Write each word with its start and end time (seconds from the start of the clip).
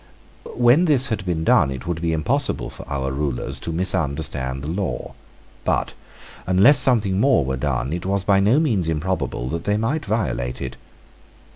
When 0.55 0.85
this 0.85 1.09
had 1.09 1.23
been 1.27 1.43
done 1.43 1.69
it 1.69 1.85
would 1.85 2.01
be 2.01 2.11
impossible 2.11 2.71
for 2.71 2.89
our 2.89 3.11
rulers 3.11 3.59
to 3.59 3.71
misunderstand 3.71 4.63
the 4.63 4.67
law: 4.67 5.13
but, 5.63 5.93
unless 6.47 6.79
something 6.79 7.19
more 7.19 7.45
were 7.45 7.55
done, 7.55 7.93
it 7.93 8.07
was 8.07 8.23
by 8.23 8.39
no 8.39 8.59
means 8.59 8.87
improbable 8.87 9.47
that 9.49 9.65
they 9.65 9.77
might 9.77 10.03
violate 10.05 10.59
it. 10.59 10.75